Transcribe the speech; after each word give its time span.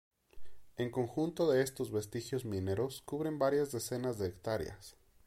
El 0.77 0.89
conjunto 0.89 1.51
de 1.51 1.61
estos 1.61 1.91
vestigios 1.91 2.43
mineros 2.43 3.03
cubren 3.05 3.37
varias 3.37 3.71
decenas 3.71 4.17
de 4.17 4.29
hectáreas. 4.29 4.95